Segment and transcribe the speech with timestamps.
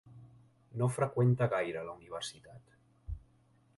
[0.81, 2.77] No freqüenta gaire la universitat.